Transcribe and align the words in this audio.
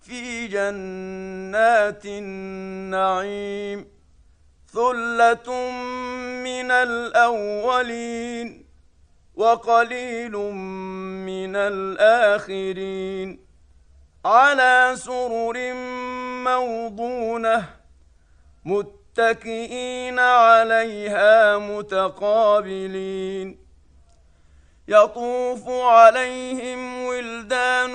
في 0.00 0.46
جنات 0.46 2.06
النعيم 2.06 3.86
ثلة 4.72 5.70
من 6.44 6.70
الأولين 6.70 8.64
وقليل 9.36 10.32
من 11.26 11.56
الآخرين 11.56 13.40
على 14.24 14.92
سرر 14.96 15.74
موضونة 16.44 17.64
متكئين 18.64 20.18
عليها 20.18 21.58
متقابلين 21.58 23.58
يطوف 24.88 25.68
عليهم 25.68 27.04
ولدان 27.04 27.94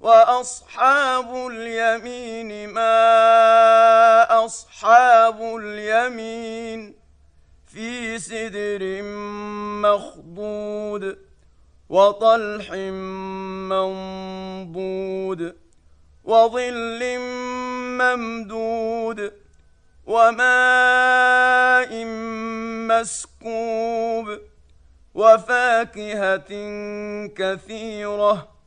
وأصحاب 0.00 1.46
اليمين 1.46 2.68
ما 2.68 4.44
أصحاب 4.44 5.42
اليمين 5.56 6.94
في 7.66 8.18
سدر 8.18 9.02
مخضود 9.82 11.18
وطلح 11.88 12.72
منضود 13.72 15.56
وظل 16.24 17.18
ممدود 17.98 19.32
وماء 20.06 22.04
مسكوب 22.88 24.38
وفاكهة 25.14 26.48
كثيرة 27.36 28.57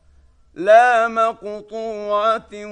لا 0.54 1.08
مقطوعة 1.08 2.66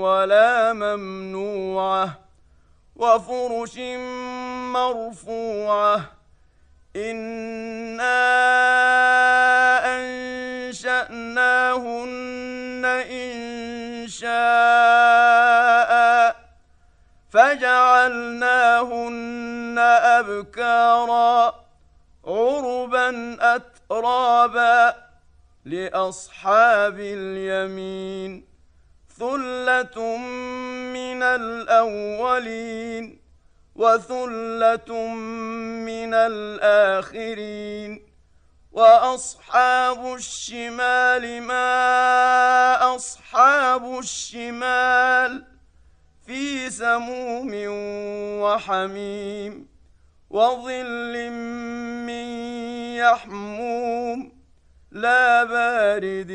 ولا 0.00 0.72
ممنوعة 0.72 2.18
وفرش 2.96 3.78
مرفوعة. 4.72 6.00
إنا 6.96 8.16
أنشأناهن 10.66 11.44
إن 12.84 14.08
شاء 14.08 15.96
فجعلناهن 17.30 18.66
أبكارا 20.18 21.54
عربا 22.26 23.36
أترابا. 23.40 25.05
لأصحاب 25.66 27.00
اليمين 27.00 28.44
ثلة 29.18 30.16
من 30.94 31.22
الأولين 31.22 33.18
وثلة 33.74 35.14
من 35.82 36.14
الآخرين 36.14 38.06
وأصحاب 38.72 40.14
الشمال 40.14 41.42
ما 41.42 42.94
أصحاب 42.94 43.98
الشمال 43.98 45.44
في 46.26 46.70
سموم 46.70 47.50
وحميم 48.42 49.68
وظل 50.30 51.30
من 52.06 52.26
يحموم 52.94 54.35
لا 54.96 55.44
بارد 55.44 56.30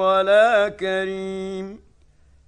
ولا 0.00 0.68
كريم. 0.68 1.80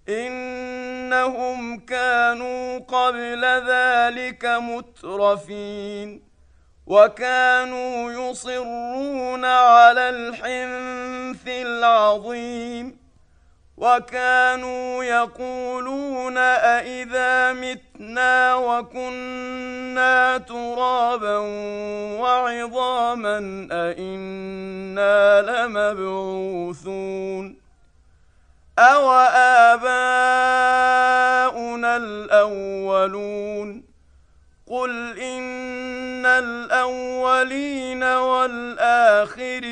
إنهم 0.09 1.81
كانوا 1.81 2.79
قبل 2.79 3.45
ذلك 3.45 4.45
مترفين. 4.45 6.23
وكانوا 6.87 8.13
يصرون 8.13 9.45
على 9.45 10.09
الحنث 10.09 11.49
العظيم. 11.49 13.02
وكانوا 13.83 15.05
يقولون 15.05 16.39
أإذا 16.39 17.53
متنا 17.53 18.55
وكنا 18.55 20.39
ترابا 20.39 21.37
وعظاما 22.23 23.39
أإنا 23.73 25.41
لمبعوثون 25.67 27.57
أو 28.79 29.11
آباؤنا 29.71 29.97
الأولون 31.97 33.85
قل 34.67 35.19
إن 35.19 36.27
الأولين 36.27 38.03
والآخرين 38.05 39.72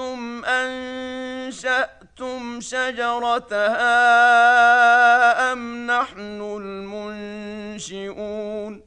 انشاتم 1.65 2.59
شجرتها 2.59 3.91
ام 5.51 5.87
نحن 5.87 6.41
المنشئون 7.81 8.81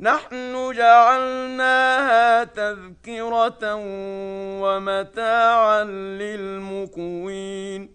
نحن 0.00 0.72
جعلناها 0.72 2.44
تذكره 2.44 3.74
ومتاعا 4.62 5.84
للمقوين 6.20 7.94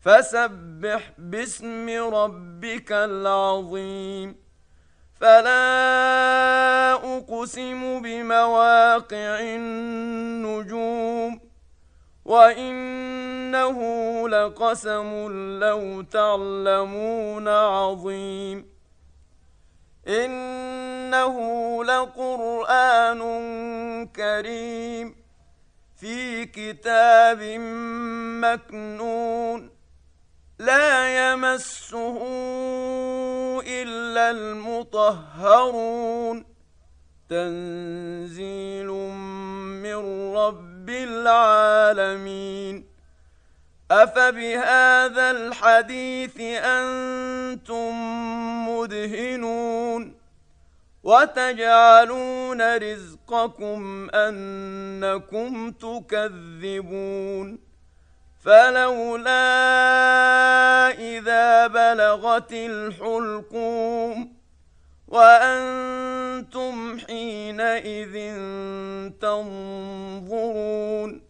فسبح 0.00 1.12
باسم 1.18 1.90
ربك 2.14 2.92
العظيم 2.92 4.36
فلا 5.20 6.92
اقسم 6.92 8.02
بمواقع 8.02 9.40
النجوم 9.40 11.40
وانه 12.32 13.78
لقسم 14.28 15.10
لو 15.60 16.02
تعلمون 16.02 17.48
عظيم 17.48 18.66
انه 20.08 21.36
لقران 21.84 23.20
كريم 24.06 25.14
في 25.96 26.46
كتاب 26.46 27.42
مكنون 28.44 29.70
لا 30.58 31.32
يمسه 31.32 32.18
الا 33.66 34.30
المطهرون 34.30 35.64
تنزيل 37.28 38.86
من 39.82 40.34
رب 40.36 40.71
العالمين 40.90 42.86
أفبهذا 43.90 45.30
الحديث 45.30 46.40
أنتم 46.40 47.92
مدهنون 48.68 50.14
وتجعلون 51.02 52.76
رزقكم 52.76 54.10
أنكم 54.14 55.70
تكذبون 55.70 57.58
فلولا 58.44 59.30
إذا 60.90 61.66
بلغت 61.66 62.52
الحلقوم 62.52 64.41
وأنتم 65.12 66.98
حينئذ 66.98 68.14
تنظرون 69.20 71.20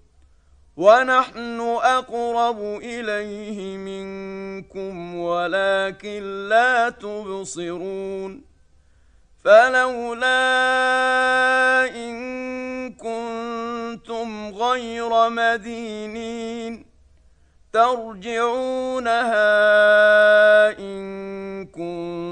ونحن 0.76 1.60
أقرب 1.82 2.60
إليه 2.82 3.76
منكم 3.76 5.16
ولكن 5.16 6.48
لا 6.48 6.90
تبصرون 6.90 8.42
فلولا 9.44 10.40
إن 11.94 12.16
كنتم 12.92 14.54
غير 14.54 15.28
مدينين 15.28 16.84
ترجعونها 17.72 19.38
إن 20.78 21.66
كنتم 21.66 22.31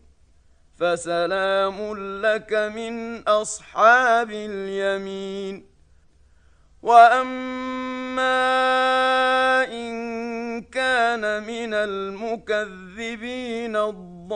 فسلام 0.81 1.77
لك 2.21 2.53
من 2.53 3.27
أصحاب 3.27 4.31
اليمين. 4.31 5.65
وأما 6.81 8.23
إن 9.63 10.61
كان 10.61 11.43
من 11.43 11.73
المكذبين 11.73 13.75
الضالين. 13.75 14.31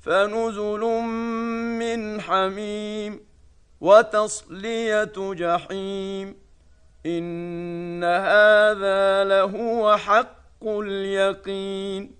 فنزل 0.00 0.80
من 1.78 2.20
حميم 2.20 3.20
وتصلية 3.80 5.12
جحيم. 5.16 6.36
إن 7.06 8.04
هذا 8.04 9.24
لهو 9.24 9.96
حق 9.96 10.36
اليقين. 10.62 12.19